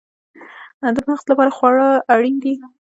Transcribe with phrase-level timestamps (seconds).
[0.95, 2.53] د مغز لپاره خواړه اړین دي